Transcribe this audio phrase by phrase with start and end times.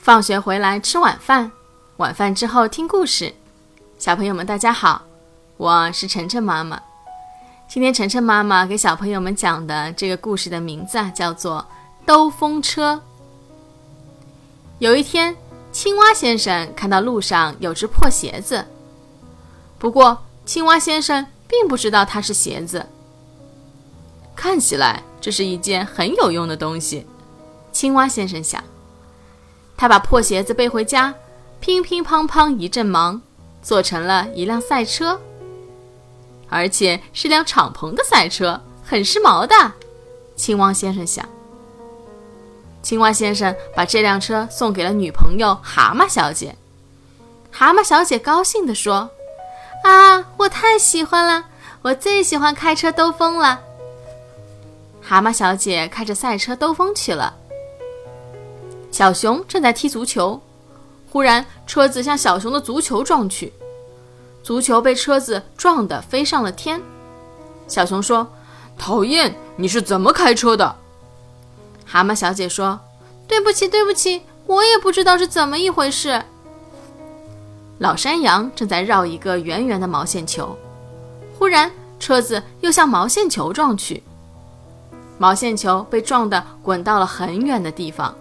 [0.00, 1.52] 放学回来吃晚饭，
[1.98, 3.34] 晚饭之后听故事。
[3.98, 5.02] 小朋友们，大家好，
[5.58, 6.80] 我是晨晨妈妈。
[7.68, 11.66] 今天晨晨妈妈给小朋友们讲的这个故事的名字啊，叫做
[12.06, 12.94] 《兜风车》。
[14.78, 15.36] 有一天，
[15.70, 18.64] 青蛙先生看到路上有只破鞋子，
[19.78, 22.86] 不过青蛙先生并不知道它是鞋子。
[24.34, 27.06] 看起来这是一件很有用的东西，
[27.70, 28.64] 青蛙先生想。
[29.80, 31.14] 他把破鞋子背回家，
[31.58, 33.18] 乒乒乓乓一阵忙，
[33.62, 35.18] 做成了一辆赛车，
[36.50, 39.72] 而且是辆敞篷的赛车，很时髦的。
[40.36, 41.26] 青蛙先生想。
[42.82, 46.54] 青蛙先生把这辆车送给了女朋友蛤蟆小姐。
[47.50, 49.08] 蛤蟆小姐高兴地说
[49.82, 51.46] ：“啊，我太喜欢了，
[51.80, 53.58] 我最喜欢开车兜风了。”
[55.00, 57.34] 蛤蟆小姐开着赛车兜风去了。
[59.00, 60.38] 小熊正在踢足球，
[61.10, 63.50] 忽然车子向小熊的足球撞去，
[64.42, 66.82] 足球被车子撞得飞上了天。
[67.66, 68.30] 小熊说
[68.76, 70.76] ：“讨厌，你是怎么开车的？”
[71.86, 72.78] 蛤蟆小姐说
[73.26, 76.22] ：“对不起，对不起，我也不知道是怎么一回事。”
[77.80, 80.54] 老山羊正在绕一个圆圆的毛线球，
[81.38, 84.02] 忽然车子又向毛线球撞去。
[85.16, 88.14] 毛线球被撞得滚到了很远的地方。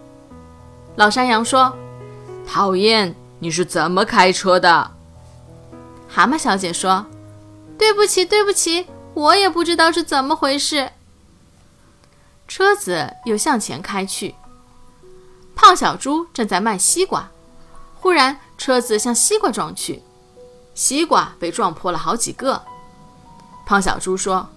[1.00, 1.73] 老山羊说
[2.45, 4.92] ：“讨厌，你是怎么开车的？”
[6.09, 7.06] 蛤蟆小姐说
[7.80, 10.91] ：“对不起，对不起，我也不知道是怎么回事。”
[12.50, 14.36] 车子又向前开去。
[15.56, 17.30] 胖小猪正在卖西瓜，
[17.95, 20.03] 忽然车子向西瓜撞去，
[20.75, 22.61] 西瓜被撞破了好几个。
[23.66, 24.50] 胖小猪说。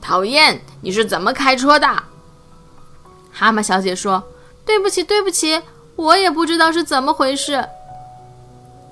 [0.00, 0.60] 讨厌！
[0.80, 1.86] 你是怎么开车的？
[3.32, 4.22] 蛤蟆小姐说
[4.68, 5.62] ：“对不起，对不起，
[5.96, 7.66] 我也不知道是怎么回事。”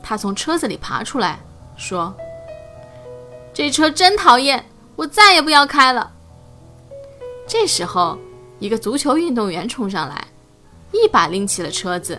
[0.03, 1.39] 他从车子里爬出来，
[1.77, 2.15] 说
[3.53, 4.65] ：“这车真讨厌，
[4.97, 6.11] 我再也不要开了。”
[7.47, 8.19] 这时候，
[8.59, 10.27] 一个足球运动员冲上来，
[10.93, 12.19] 一把拎起了车子。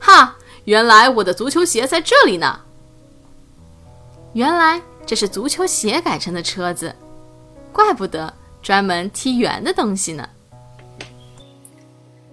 [0.00, 0.34] 哈！
[0.64, 2.58] 原来我的足球鞋在这里呢。
[4.32, 6.94] 原来这是足球鞋改成的车子。
[7.72, 10.26] 怪不得专门踢圆的东西呢。